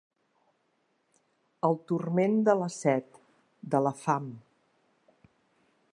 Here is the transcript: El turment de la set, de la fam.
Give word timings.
El 1.69 1.77
turment 1.91 2.39
de 2.49 2.57
la 2.63 2.71
set, 2.79 3.21
de 3.75 3.83
la 3.89 3.95
fam. 4.03 4.33